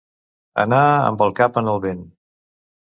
[0.63, 0.81] Anar
[1.11, 2.05] amb el cap en el vent.